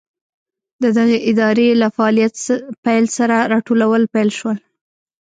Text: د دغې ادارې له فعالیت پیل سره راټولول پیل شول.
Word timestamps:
د 0.83 0.85
دغې 0.97 1.17
ادارې 1.31 1.67
له 1.81 1.87
فعالیت 1.95 2.35
پیل 2.85 3.05
سره 3.17 3.35
راټولول 3.53 4.01
پیل 4.13 4.29
شول. 4.37 4.57